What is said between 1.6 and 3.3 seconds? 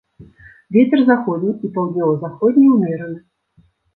і паўднёва-заходні ўмераны.